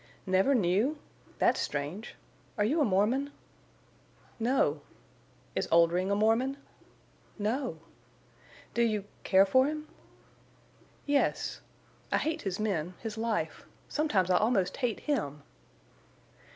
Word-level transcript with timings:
"Never 0.25 0.55
knew? 0.55 0.97
That's 1.37 1.59
strange! 1.59 2.15
Are 2.57 2.65
you 2.65 2.81
a 2.81 2.83
Mormon?" 2.83 3.29
"No." 4.39 4.81
"Is 5.55 5.67
Oldring 5.71 6.09
a 6.09 6.15
Mormon?" 6.15 6.57
"No." 7.37 7.77
"Do 8.73 8.81
you—care 8.81 9.45
for 9.45 9.67
him?" 9.67 9.87
"Yes. 11.05 11.61
I 12.11 12.17
hate 12.17 12.41
his 12.41 12.59
men—his 12.59 13.15
life—sometimes 13.15 14.31
I 14.31 14.37
almost 14.37 14.77
hate 14.77 15.01
him!" 15.01 15.43